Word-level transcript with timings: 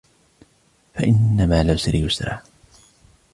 فإن 0.93 1.49
مع 1.49 1.61
العسر 1.61 1.95
يسرا 1.95 2.41